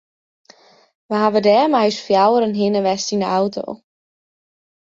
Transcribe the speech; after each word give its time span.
We 1.09 1.15
hawwe 1.23 1.39
dêr 1.47 1.67
mei 1.71 1.87
ús 1.91 1.99
fjouweren 2.05 2.57
hinne 2.59 2.81
west 2.85 3.13
yn 3.15 3.23
de 3.23 3.29
auto. 3.37 3.65